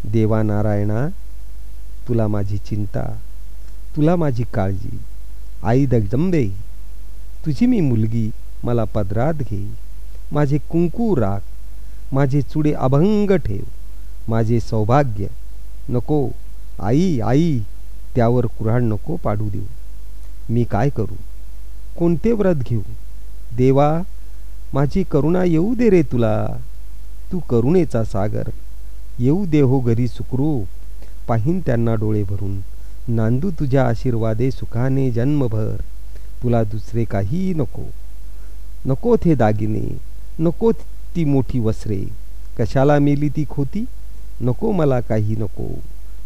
देवा 0.03 0.43
नारायणा 0.43 1.07
तुला 2.07 2.27
माझी 2.27 2.57
चिंता 2.57 3.17
तुला 3.95 4.15
माझी 4.15 4.43
काळजी. 4.53 4.97
आई 5.63 5.85
दगदंबे 5.85 6.47
तुझी 7.45 7.65
मी 7.65 7.81
मुलगी 7.81 8.31
मला 8.63 8.83
पदरात 8.83 9.33
घे. 9.33 9.67
माझे 10.31 10.57
कुंकू 10.57 11.15
राख 11.15 11.39
माझे 12.13 12.41
चुडे 12.41 12.73
अभंग 12.73 13.31
ठेव. 13.31 13.63
माझे 14.27 14.59
सौभाग्य 14.59 15.27
नको. 15.89 16.29
आई 16.79 17.19
आई 17.19 17.59
त्यावर 18.15 18.45
कुऱ्हाड 18.45 18.81
नको 18.81 19.15
पाडू 19.15 19.49
देऊ. 19.49 19.65
मी 20.49 20.63
काय 20.63 20.89
करू? 20.89 21.15
कोणते 21.97 22.31
व्रत 22.31 22.55
घेऊ? 22.55 22.81
देवा 23.57 24.01
माझी 24.73 25.03
करुणा 25.03 25.43
येऊ 25.43 25.75
दे 25.75 25.89
रे 25.89 26.01
तुला. 26.01 26.47
तू 27.31 27.39
करुणेचा 27.39 28.03
सागर. 28.03 28.43
येऊ 29.19 29.45
दे 29.45 29.61
हो 29.61 29.79
घरी 29.79 30.07
सुखरूप. 30.07 30.67
पाहीन 31.27 31.59
त्यांना 31.59 31.95
डोळे 31.95 32.23
भरून. 32.23 32.59
नांदू 33.07 33.51
तुझ्या 33.51 33.87
आशीर्वादे 33.87 34.51
सुखाने 34.51 35.11
जन्मभर. 35.11 35.75
तुला 36.43 36.63
दुसरे 36.63 37.03
काही 37.03 37.53
नको. 37.53 37.83
नको 38.85 39.15
थे 39.15 39.35
दागिने. 39.35 39.97
नको 40.39 40.71
ती 41.15 41.25
मोठी 41.25 41.59
वसरे 41.59 42.03
कशाला 42.59 42.99
मेली 42.99 43.29
ती 43.29 43.45
खोती? 43.49 43.85
नको 44.41 44.71
मला 44.71 44.99
काही 44.99 45.35
नको. 45.35 45.79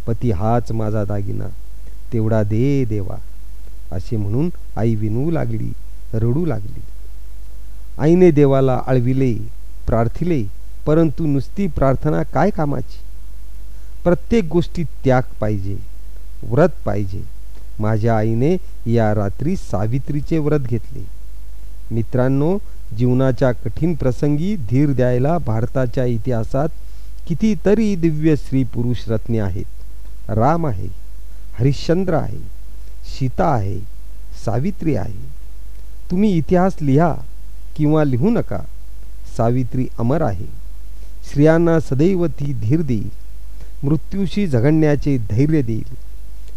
पती 0.08 0.32
हाच 0.32 0.72
माझा 0.72 1.04
दागिना. 1.04 1.48
तेवढा 2.14 2.44
दे 2.44 2.86
देवा. 2.86 3.18
असे 3.92 4.18
म्हणून 4.18 4.50
आई 4.76 4.96
विनू 4.96 5.32
लागली 5.32 5.74
रडू 6.14 6.46
लागली. 6.46 6.82
आईने 8.00 8.32
देवाला 8.32 8.82
आळविले 8.88 9.34
प्रार्थिले 9.88 10.44
परंतु 10.86 11.26
नुसती 11.26 11.68
प्रार्थना 11.68 12.24
काय 12.24 12.50
कामाची? 12.50 13.07
प्रत्येक 14.08 14.48
गोष्टी 14.48 14.84
त्याग 14.84 15.22
पाहिजे 15.40 15.78
व्रत 16.44 16.70
पाहिजे. 16.86 17.22
माझ्या 17.80 18.18
आईने 18.18 18.58
या 18.94 19.14
रात्री 19.16 19.56
सावित्रीचे 19.56 20.38
व्रत 20.38 20.60
घेतले. 20.60 21.04
मित्रांनो 21.92 22.58
जीवनाच्या 22.98 23.52
कठीण 23.52 23.94
प्रसंगी 23.94 24.56
धीर 24.56 24.92
द्यायला 24.92 25.38
भारताच्या 25.38 26.06
इतिहासात 26.06 26.70
कितीतरी 27.28 27.96
दिव्य 27.96 28.36
स्त्री 28.36 28.64
पुरुष 28.64 28.98
रत्ने 29.08 29.40
आहेत. 29.40 29.66
राम 30.30 30.68
आहे 30.68 30.88
हरिश्चंद्र 31.60 32.14
आहे 32.14 32.40
सीता 33.10 33.52
आहे 33.54 33.80
सावित्री 34.46 34.96
आहे. 34.96 35.26
तुम्ही 36.12 36.32
इतिहास 36.32 36.74
लिहा 36.82 37.14
किंवा 37.76 38.04
लिहू 38.04 38.30
नका. 38.30 38.64
सावित्री 39.38 39.88
अमर 40.00 40.22
आहे. 40.22 40.46
स्त्रियांना 41.28 41.80
सदैव 41.80 42.28
ती 42.28 42.54
धीर 42.54 42.82
देईल. 42.82 43.27
मृत्यूशी 43.84 44.48
झगडण्याचे 44.48 45.18
धैर्य 45.18 45.62
देईल. 45.62 45.96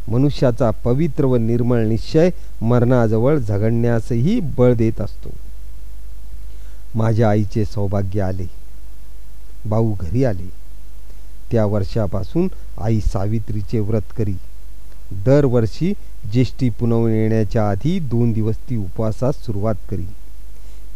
मनुष्याचा 0.09 0.71
पवित्र 0.71 1.25
व 1.25 1.37
निर्मळ 1.37 1.85
निश्चय 1.85 2.31
मरणाजवळ 2.63 3.39
झगडण्यासही 3.39 4.41
बळ 4.41 4.75
देत 4.75 5.01
असतो. 5.01 5.31
माझ्या 6.95 7.31
आईचे 7.31 7.65
सौभाग्य 7.65 8.21
आले. 8.21 8.47
भाऊ 9.65 9.95
घरी 10.01 10.25
आले. 10.25 10.51
त्या 11.53 11.67
वर्षापासून 11.67 12.49
आई 12.81 13.01
सावित्रीचे 13.01 13.81
व्रत 13.81 14.13
करी. 14.17 14.35
दरवर्षी 15.13 15.93
ज्येष्ठी 16.33 16.71
पुनवून 16.71 17.11
येण्याच्या 17.11 17.71
आधी 17.71 17.99
दोन 17.99 18.33
दिवस 18.33 18.57
ती 18.71 18.77
उपवासास 18.77 19.35
सुरुवात 19.35 19.75
करी. 19.91 20.07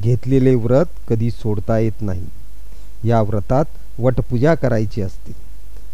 घेतलेले 0.02 0.54
व्रत 0.54 0.86
कधी 1.08 1.30
सोडता 1.30 1.78
येत 1.78 2.02
नाही. 2.02 2.26
या 3.04 3.22
व्रतात 3.22 3.64
वटपूजा 3.98 4.54
करायची 4.54 5.02
असते. 5.02 5.43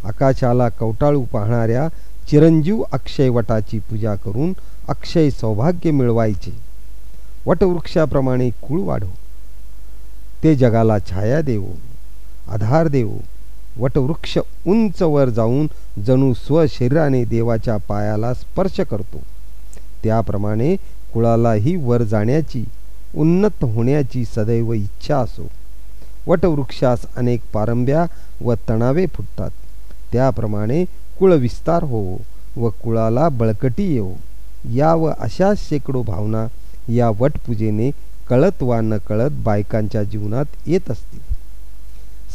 आकाशाला 0.05 0.69
कवटाळू 0.69 1.25
पाहणाऱ्या 1.33 1.89
चिरंजीव 2.31 2.83
अक्षय 2.93 3.29
वटाची 3.29 3.79
पूजा 3.79 4.15
करून 4.15 4.53
अक्षय 4.89 5.31
सौभाग्य 5.31 5.91
मिळवायचे. 5.91 6.53
वटवृक्षाप्रमाणे 7.47 8.51
कुळ 8.51 8.81
वाढो. 8.81 9.11
ते 10.43 10.55
जगाला 10.55 10.99
छाया 10.99 11.41
देवो. 11.41 11.77
आधार 12.49 12.89
देवो. 12.89 13.19
वटवृक्ष 13.77 14.39
उंच 14.67 15.03
वर 15.03 15.29
जाऊन 15.29 15.67
जणू 16.07 16.35
स्वशरीराने 16.35 17.25
देवाच्या 17.25 17.77
पायाला 17.77 18.35
स्पर्श 18.35 18.81
करतो. 18.81 19.21
त्याप्रमाणे 20.05 20.77
कुळालाही 21.13 21.77
वर 21.77 22.03
जाण्याची 22.03 22.65
उन्नत 23.15 23.65
होण्याची 23.65 24.25
सदैव 24.25 24.73
इच्छा 24.73 25.17
असो. 25.17 25.49
वटवृक्षास 26.27 27.07
अनेक 27.17 27.41
पारंब्या 27.53 28.07
व 28.41 28.55
तणावे 28.69 29.07
फुटतात. 29.07 29.51
त्याप्रमाणे 30.13 30.85
कुळविस्तार 31.19 31.83
हो 31.83 32.21
व 32.57 32.69
कुळाला 32.69 33.29
बळकटी 33.29 33.93
येवो. 33.95 34.15
या 34.75 34.95
व 34.95 35.11
अशा 35.19 35.53
शेकडो 35.57 36.03
भावना 36.03 36.47
या 36.93 37.11
वटपूजेने 37.11 37.91
कळत 38.29 38.63
वा 38.63 38.81
न 38.81 38.97
कळत 38.97 39.31
बायकांच्या 39.31 40.03
जीवनात 40.03 40.45
येत 40.67 40.91
असतील. 40.91 41.21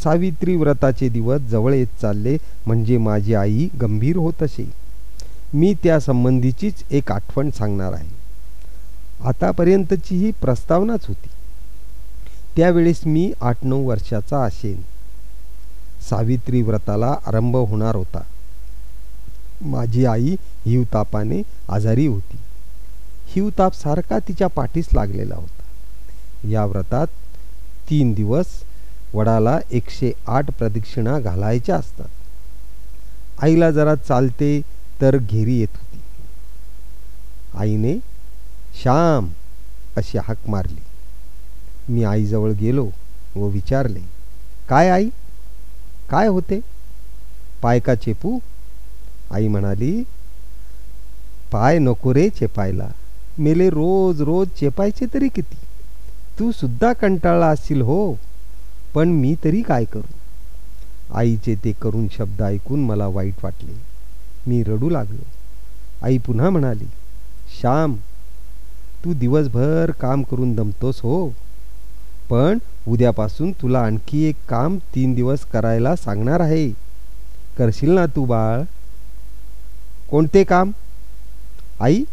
सावित्री 0.02 0.56
व्रताचे 0.56 1.08
दिवस 1.08 1.40
जवळ 1.40 1.74
येत 1.74 1.86
चालले 2.02 2.36
म्हणजे 2.66 2.98
माझी 2.98 3.34
आई 3.34 3.68
गंभीर 3.82 4.16
होत 4.16 4.42
असे. 4.42 4.70
मी 5.54 5.74
त्या 5.82 6.00
संबंधीचीच 6.00 6.74
एक 6.90 7.12
आठवण 7.12 7.50
सांगणार 7.50 7.92
आहे. 7.92 8.08
आतापर्यंतची 9.24 10.16
ही 10.16 10.30
प्रस्तावनाच 10.30 11.06
होती. 11.08 11.28
त्यावेळेस 12.56 13.00
मी 13.06 13.32
आठ 13.40 13.56
नऊ 13.62 13.88
वर्षाचा 13.88 14.44
असेन. 14.44 14.82
सावित्री 16.10 16.62
व्रताला 16.62 17.14
आरंभ 17.26 17.56
होणार 17.56 17.94
होता. 17.94 18.20
माझी 19.60 20.04
आई 20.04 20.36
हिवतापाने 20.66 21.42
आजारी 21.68 22.06
होती. 22.06 22.36
हिवताप 23.26 23.74
सारखा 23.74 24.18
तिच्या 24.18 24.46
पाठीस 24.46 24.88
लागलेला 24.94 25.34
होता. 25.34 25.62
या 26.48 26.64
व्रतात 26.64 27.06
तीन 27.90 28.12
दिवस 28.12 28.46
वडाला 29.14 29.58
एकशे 29.70 30.12
आठ 30.26 30.50
प्रदक्षिणा 30.58 31.18
घालायच्या 31.20 31.76
असतात. 31.76 32.08
आईला 33.42 33.70
जरा 33.70 33.94
चालते 33.94 34.60
तर 35.00 35.16
घेरी 35.16 35.58
येत 35.58 35.68
होती. 35.72 36.00
आईने 37.58 37.94
श्याम 38.82 39.28
अशी 39.96 40.18
हाक 40.18 40.48
मारली. 40.48 40.82
मी 41.88 42.04
आईजवळ 42.04 42.50
गेलो 42.50 42.90
व 43.36 43.46
विचारले 43.46 44.00
काय 44.68 44.88
आई? 44.90 45.08
काय 46.10 46.26
होते? 46.26 46.60
पाय 47.62 47.80
का 47.80 47.94
चेपू? 47.94 48.38
आई 49.30 49.48
म्हणाली 49.48 50.02
पाय 51.52 51.78
नको 51.78 52.14
रे 52.14 52.28
चेपायला. 52.30 52.88
मेले 53.38 53.68
रोज 53.70 54.20
रोज 54.22 54.48
चेपायचे 54.60 55.06
तरी 55.14 55.28
किती? 55.28 55.56
तू 56.38 56.50
सुद्धा 56.52 56.92
कंटाळला 56.92 57.46
असशील 57.46 57.82
हो 57.82 58.16
पण 58.94 59.08
मी 59.08 59.34
तरी 59.44 59.62
काय 59.62 59.84
करू? 59.84 60.14
आईचे 61.14 61.54
ते 61.64 61.72
करून 61.72 62.06
शब्द 62.16 62.42
ऐकून 62.42 62.84
मला 62.84 63.06
वाईट 63.06 63.44
वाटले. 63.44 63.72
मी 64.46 64.62
रडू 64.62 64.88
लागलो. 64.90 65.22
आई 66.02 66.18
पुन्हा 66.18 66.50
म्हणाली 66.50 66.86
श्याम 67.60 67.94
तू 69.04 69.12
दिवसभर 69.12 69.90
काम 69.90 70.22
करून 70.22 70.54
दमतोस 70.54 71.00
हो 71.02 71.28
पण 72.30 72.58
उद्यापासून 72.88 73.52
तुला 73.52 73.80
आणखी 73.80 74.24
एक 74.24 74.36
काम 74.48 74.78
तीन 74.94 75.14
दिवस 75.14 75.44
करायला 75.44 75.96
सांगणार 75.96 76.40
आहे. 76.40 76.70
करशील 77.58 77.90
ना 77.90 78.06
तू 78.06 78.24
बाळ? 78.24 78.62
कोणते 80.10 80.44
काम? 80.44 80.70
आई 81.80 82.04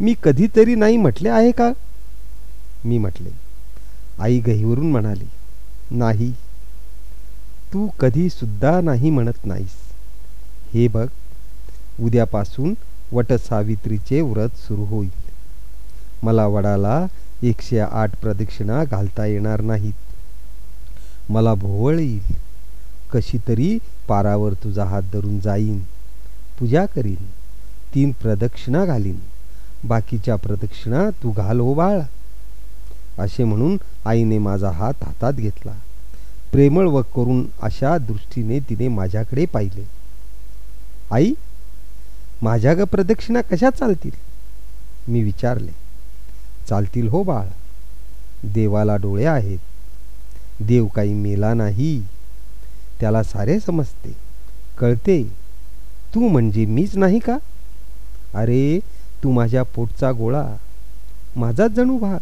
मी 0.00 0.14
कधीतरी 0.22 0.74
नाही 0.74 0.96
म्हटले 0.96 1.28
आहे 1.28 1.50
का? 1.50 1.72
मी 2.84 2.98
म्हटले. 2.98 3.30
आई 4.18 4.40
गहीवरून 4.40 4.90
म्हणाली 4.90 5.28
नाही. 5.90 6.32
तू 7.72 7.88
कधी 8.00 8.28
सुद्धा 8.28 8.80
नाही 8.80 9.10
म्हणत 9.10 9.44
नाहीस. 9.44 9.72
हे 10.74 10.88
बघ 10.88 11.06
उद्यापासून 12.00 12.74
वटसावित्रीचे 13.12 14.20
व्रत 14.20 14.48
सुरू 14.48 14.84
होईल. 14.84 15.10
मला 16.22 16.46
वडाला 16.46 17.06
एकशे 17.44 17.78
आठ 17.78 18.16
प्रदक्षिणा 18.16 18.84
घालता 18.84 19.26
येणार 19.26 19.60
नाहीत. 19.60 19.92
मला 21.28 21.54
भोवळ 21.54 21.98
येईल. 21.98 22.22
कशी 23.12 23.38
तरी 23.48 23.78
पारावर 24.08 24.52
तुझा 24.52 24.84
हात 24.84 25.02
धरून 25.12 25.40
जाईन. 25.40 25.82
पूजा 26.58 26.86
करीन. 26.86 27.26
तीन 27.94 28.12
प्रदक्षिणा 28.12 28.84
घालीन. 28.84 29.18
बाकीच्या 29.84 30.36
प्रदक्षिणा 30.36 31.10
तू 31.22 31.30
घाल 31.30 31.60
हो 31.60 31.74
बाळ. 31.74 32.00
असे 33.18 33.44
म्हणून 33.44 33.76
आईने 34.04 34.38
माझा 34.38 34.70
हात 34.70 34.94
हातात 35.02 35.32
घेतला. 35.32 35.72
प्रेमळ 36.52 36.86
व 36.86 37.02
करून 37.02 37.46
अशा 37.62 37.98
दृष्टीने 37.98 38.58
तिने 38.58 38.88
माझ्याकडे 38.88 39.46
पाहिले. 39.46 39.86
आई 41.10 41.32
माझ्या 42.42 42.74
ग 42.74 42.84
प्रदक्षिणा 42.84 43.40
कशा 43.40 43.70
चालतील? 43.70 44.10
मी 45.08 45.22
विचारले. 45.22 45.83
चालतील 46.68 47.08
हो 47.08 47.22
बाळ. 47.22 47.46
देवाला 48.44 48.96
डोळे 48.96 49.24
आहेत. 49.24 49.58
देव 50.60 50.86
काही 50.86 51.14
मेला 51.14 51.54
नाही. 51.54 52.00
त्याला 53.00 53.22
सारे 53.22 53.60
समजते. 53.60 54.16
कळते. 54.78 55.22
तू 56.14 56.28
म्हणजे 56.28 56.64
मीच 56.64 56.96
नाही 56.96 57.18
का? 57.18 57.36
अरे 58.34 58.80
तू 59.24 59.30
माझ्या 59.30 59.62
पोटचा 59.62 60.12
गोळा. 60.12 60.56
माझाच 61.36 61.70
जणू 61.70 61.98
भाग. 61.98 62.18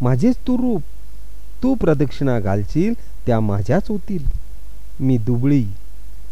माझेच 0.00 0.36
तू 0.36 0.56
रूप. 0.56 0.82
तू 1.62 1.74
प्रदक्षिणा 1.74 2.40
घालशील 2.40 2.94
त्या 3.26 3.40
माझ्याच 3.40 3.82
होतील. 3.88 4.24
मी 5.00 5.18
दुबळी 5.18 5.64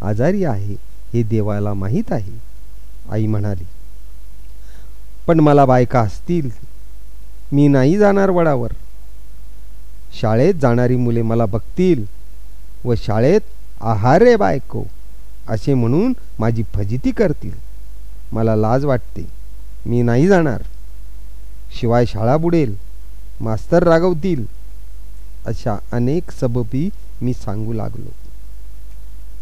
आजारी 0.03 0.45
आहे 0.45 0.77
हे 1.13 1.23
देवाला 1.23 1.75
माहीत 1.75 2.13
आहे. 2.13 2.53
आई 3.11 3.27
म्हणाली 3.27 3.65
पण 5.27 5.41
मला 5.41 5.65
बायका 5.65 6.01
असतील 6.01 6.51
मी 7.53 7.69
नाही 7.69 7.99
जाणार 7.99 8.31
वडावर. 8.31 8.73
शाळेत 10.21 10.55
जाणारी 10.55 10.97
मुले 10.97 11.23
मला 11.23 11.47
बघतील 11.47 12.05
व 12.85 12.95
शाळेत 12.95 13.41
आहार 13.81 14.23
रे 14.23 14.37
बायको 14.37 14.85
असे 15.49 15.75
म्हणून 15.75 16.13
माझी 16.39 16.63
फजिती 16.75 17.11
करतील. 17.11 17.55
मला 18.33 18.57
लाज 18.57 18.85
वाटते. 18.85 19.27
मी 19.87 20.03
नाही 20.03 20.29
जाणार. 20.29 20.63
शिवाय 21.81 22.07
शाळा 22.07 22.37
बुडेल 22.37 22.77
मास्तर 23.41 23.83
रागवतील 23.83 24.45
अशा 25.47 25.79
अनेक 25.93 26.31
सबबी 26.31 26.89
मी 27.23 27.33
सांगू 27.33 27.73
लागलो. 27.73 28.11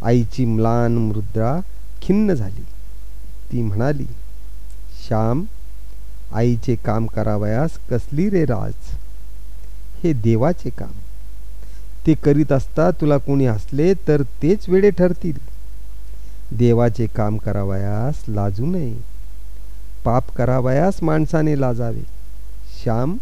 आईची 0.07 0.44
म्लान 0.44 0.96
मुद्रा 0.96 1.61
खिन्न 2.03 2.35
झाली. 2.35 2.62
ती 3.53 3.62
म्हणाली 3.62 4.07
श्याम 5.07 5.44
आईचे 6.32 6.74
काम 6.74 7.06
करावयास 7.06 7.70
कसली 7.90 8.30
रे 8.30 8.44
राज? 8.44 8.96
हे 10.04 10.12
देवाचे 10.12 10.70
काम. 10.70 10.92
ते 12.06 12.14
करीत 12.14 12.52
असता 12.52 12.90
तुला 12.90 13.16
कोणी 13.18 13.46
हसले 13.46 13.94
तर 13.94 14.22
तेच 14.22 14.68
वेडे 14.68 14.90
ठरतील. 14.90 15.38
देवाचे 16.52 17.06
काम 17.06 17.36
करावयास 17.36 18.22
लाजू 18.28 18.66
नये. 18.66 18.94
पाप 20.04 20.30
करावयास 20.36 21.02
माणसाने 21.02 21.60
लाजावे. 21.60 22.02
श्याम 22.82 23.16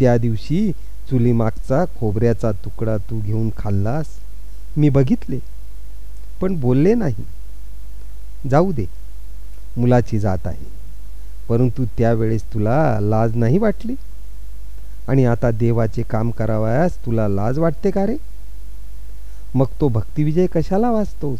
त्या 0.00 0.16
दिवशी 0.18 0.72
चुलीमागचा 1.10 1.84
खोबऱ्याचा 1.84 2.52
तुकडा 2.52 2.96
तू 2.96 3.20
घेऊन 3.20 3.50
खाल्लास. 3.58 4.06
मी 4.76 4.88
बघितले 4.88 5.38
पण 6.40 6.60
बोलले 6.60 6.94
नाही. 6.94 7.24
जाऊ 8.50 8.72
दे 8.72 8.86
मुलाची 9.76 10.18
जात 10.18 10.46
आहे. 10.46 10.79
परंतु 11.50 11.84
त्यावेळेस 11.98 12.42
तुला 12.42 12.98
लाज 13.00 13.36
नाही 13.36 13.58
वाटली? 13.58 13.94
आणि 15.08 15.24
आता 15.24 15.50
देवाचे 15.50 16.02
काम 16.02 16.30
करावयास 16.30 16.96
तुला 17.06 17.28
लाज 17.28 17.58
वाटते 17.58 17.90
का 17.90 18.06
रे? 18.06 18.16
मग 19.54 19.66
तो 19.80 19.88
भक्तिविजय 19.88 20.46
कशाला 20.46 20.90
वाचतोस? 20.90 21.38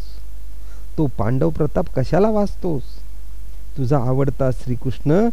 तो 0.98 1.06
पांडव 1.06 1.50
प्रताप 1.50 1.86
कशाला 1.96 2.30
वाचतोस? 2.30 2.82
तुझा 3.76 3.98
आवडता 3.98 4.50
श्रीकृष्ण 4.50 5.28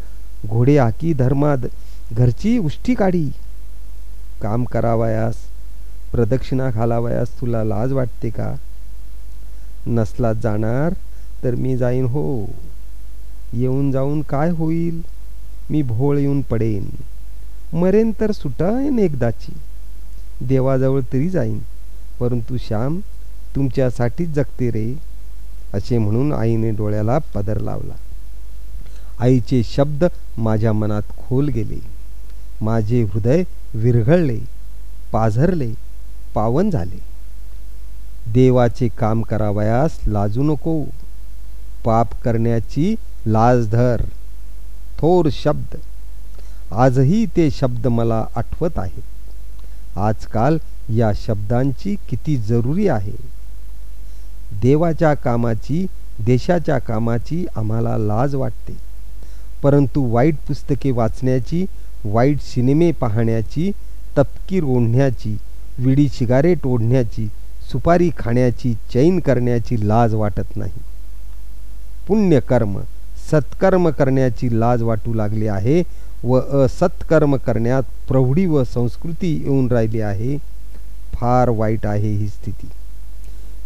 घोडे 0.46 0.78
आकी 0.78 1.14
धर्माद 1.14 1.66
घरची 2.12 2.58
उष्टी 2.58 2.94
काढी 2.94 3.30
काम 4.42 4.64
करावयास 4.64 5.36
प्रदक्षिणा 6.12 6.70
घालावयास 6.70 7.42
तुला 7.42 7.64
लाज 7.64 7.92
वाटते 7.92 8.30
का? 8.30 8.56
नसला 9.88 10.34
जाणार 10.34 10.94
तर 11.44 11.56
मी 11.56 11.78
जाईन 11.78 12.06
हो. 12.06 12.46
येऊन 13.54 13.92
जाऊन 13.92 14.22
काय 14.22 14.50
होईल? 14.50 15.02
मी 15.70 15.82
भोळ 15.82 16.18
येऊन 16.18 16.42
पडेन. 16.42 16.90
मरेन 17.78 18.12
तर 18.20 18.32
सुटायन 18.32 19.00
एकदाची. 19.00 19.54
देवाजवळ 20.46 21.02
तरी 21.14 21.30
जाईन. 21.30 21.60
परंतु 22.20 22.58
श्याम 22.58 23.00
तुमच्यासाठीच 23.56 24.30
जगते 24.30 24.72
रे 24.72 24.94
असे 25.74 25.98
म्हणून 25.98 26.34
आईने 26.34 26.72
डोळ्याला 26.72 27.18
पदर 27.18 27.60
लावला. 27.60 27.94
आईचे 29.20 29.64
शब्द 29.64 30.04
माझ्या 30.38 30.74
मनात 30.74 31.02
खोल 31.18 31.48
गेले. 31.48 31.80
माझे 32.62 33.04
हृदय 33.04 33.44
विरघळले 33.74 34.40
पाझरले 35.12 35.74
पावन 36.34 36.70
झाले. 36.70 37.00
देवाचे 38.34 38.88
काम 38.88 39.22
करावयास 39.22 40.00
लाजू 40.08 40.44
नको. 40.44 40.84
पाप 41.86 42.22
करण्याची 42.22 42.96
लाज 43.28 43.70
धर 43.70 44.02
थोर 45.00 45.30
शब्द. 45.32 45.76
आजही 46.72 47.26
ते 47.26 47.50
शब्द 47.52 47.88
मला 47.88 48.26
आठवत 48.36 48.78
आहेत. 48.78 49.98
आजकाल 49.98 50.58
या 50.90 51.12
शब्दांची 51.16 51.96
किती 52.10 52.38
जरुरी 52.38 52.88
आहे. 52.88 53.16
देवाच्या 54.62 55.14
कामाची 55.14 55.86
देशाच्या 56.20 56.78
कामाची 56.78 57.46
आम्हाला 57.56 57.98
लाज 57.98 58.36
वाटते. 58.36 58.74
परंतु 59.64 60.10
वाईट 60.12 60.36
पुस्तके 60.48 60.92
वाचण्याची 60.92 61.66
वाईट 62.06 62.42
सिनेमे 62.42 62.92
पाहण्याची 62.92 63.72
तपकीर 64.18 64.64
ओढण्याची 64.64 65.38
विडी 65.80 66.08
सिगारेट 66.10 66.66
ओढण्याची 66.66 67.28
सुपारी 67.72 68.10
खाण्याची 68.18 68.74
चैन 68.74 69.20
करण्याची 69.20 69.88
लाज 69.88 70.14
वाटत 70.14 70.56
नाही. 70.56 70.80
पुण्यकर्म 72.08 72.80
सत्कर्म 73.32 73.90
करण्याची 73.90 74.60
लाज 74.60 74.82
वाटू 74.84 75.14
लागली 75.14 75.48
आहे 75.48 75.82
व 76.24 76.40
असत्कर्म 76.64 77.36
करण्यात 77.36 77.84
प्रौढी 78.08 78.46
व 78.46 78.64
संस्कृती 78.64 79.32
येऊन 79.44 79.68
राहिली 79.68 80.02
आहे. 80.02 80.38
फार 81.14 81.50
वाईट 81.50 81.86
आहे 81.86 82.12
ही 82.14 82.28
स्थिती. 82.28 82.70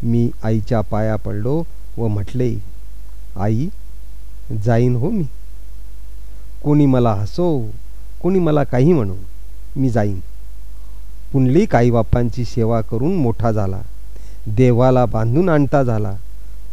मी 0.03 0.29
आईच्या 0.43 0.81
पाया 0.81 1.15
पडलो 1.15 1.61
व 1.97 2.07
म्हटले 2.07 2.53
आई 3.35 3.67
जाईन 4.63 4.95
हो 4.95 5.09
मी. 5.09 5.23
कोणी 6.63 6.85
मला 6.85 7.13
हसो 7.13 7.47
कोणी 8.21 8.39
मला 8.39 8.63
काही 8.63 8.93
म्हणो 8.93 9.15
मी 9.75 9.89
जाईन. 9.89 10.19
पुंडलिक 11.33 11.75
आईबापांची 11.75 12.45
सेवा 12.45 12.81
करून 12.81 13.15
मोठा 13.15 13.51
झाला. 13.51 13.81
देवाला 14.47 15.05
बांधून 15.05 15.49
आणता 15.49 15.83
झाला. 15.83 16.13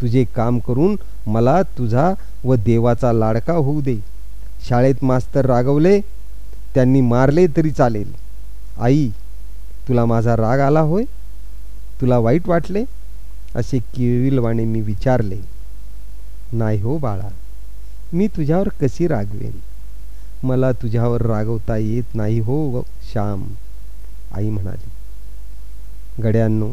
तुझे 0.01 0.25
काम 0.37 0.59
करून 0.59 0.97
मला 1.29 1.61
तुझा 1.79 2.13
व 2.45 2.55
देवाचा 2.55 3.13
लाडका 3.13 3.53
होऊ 3.53 3.81
दे. 3.81 3.97
शाळेत 4.69 5.05
मास्तर 5.05 5.47
रागवले 5.47 6.01
त्यांनी 6.75 7.01
मारले 7.01 7.47
तरी 7.57 7.71
चालेल. 7.71 8.13
आई 8.81 9.09
तुला 9.89 10.05
माझा 10.05 10.37
राग 10.37 10.61
आला 10.61 10.81
होय? 10.81 11.05
तुला 12.01 12.19
वाईट 12.19 12.49
वाटले? 12.49 12.85
असे 13.55 13.79
किळविलवाणे 13.95 14.65
मी 14.65 14.81
विचारले. 14.81 15.41
नाही 16.53 16.81
हो 16.81 16.97
बाळा 16.99 17.29
मी 18.13 18.27
तुझ्यावर 18.27 18.69
कशी 18.81 19.07
रागवेन? 19.07 19.59
मला 20.43 20.71
तुझ्यावर 20.73 21.23
रागवता 21.23 21.77
येत 21.77 22.15
नाही 22.15 22.39
हो 22.41 22.83
श्याम. 23.13 23.45
आई 24.35 24.49
म्हणाली 24.51 26.23
गड्यांनो 26.23 26.73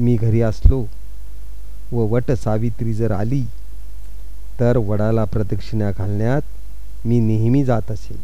मी 0.00 0.16
घरी 0.16 0.40
असलो 0.40 0.84
व 1.92 1.96
वट 1.96 2.32
सावित्री 2.32 2.92
जर 2.92 3.10
आली 3.10 3.44
तर 4.60 4.76
वडाला 4.76 5.24
प्रदक्षिणा 5.24 5.90
घालण्यात 5.90 6.42
मी 7.04 7.20
नेहमी 7.20 7.64
जात 7.64 7.90
असे. 7.90 8.16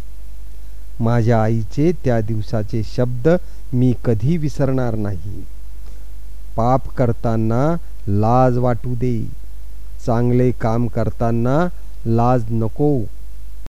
माझ्या 1.01 1.43
आईचे 1.43 1.93
त्या 2.05 2.21
दिवसाचे 2.21 2.83
शब्द 2.83 3.29
मी 3.73 3.95
कधी 4.05 4.37
विसरणार 4.37 4.95
नाही. 4.95 5.45
पाप 6.57 6.89
करताना 6.89 7.77
लाज 8.09 8.59
वाटू 8.59 8.95
दे. 8.95 9.27
चांगले 10.07 10.51
काम 10.51 10.87
करताना 10.87 11.69
लाज 12.07 12.45
नको. 12.51 13.03